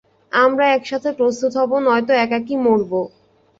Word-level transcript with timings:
আমরা 0.31 0.65
একসাথে 0.69 1.09
প্রস্তুত 1.19 1.51
হবো, 1.61 1.75
নয়তো 1.85 2.13
একাকী 2.23 2.55
মরবো। 2.65 3.01